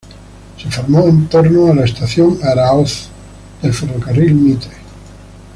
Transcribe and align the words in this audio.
Se 0.57 0.67
formó 0.71 1.03
en 1.09 1.27
torno 1.27 1.71
a 1.71 1.75
la 1.75 1.85
estación 1.85 2.39
Aráoz 2.41 3.07
del 3.61 3.71
Ferrocarril 3.71 4.33
Mitre. 4.33 4.71